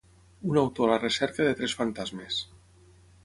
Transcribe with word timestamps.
Un 0.51 0.57
autor 0.61 0.87
a 0.89 0.91
la 0.93 0.97
recerca 1.03 1.45
de 1.49 1.53
tres 1.59 1.75
fantasmes. 1.81 2.43